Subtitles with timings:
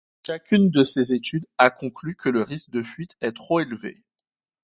[0.25, 4.01] Chacune de ces études a conclu que le risque de fuite est trop élevé.